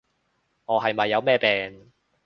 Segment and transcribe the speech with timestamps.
[0.65, 1.91] 我係咪有咩病？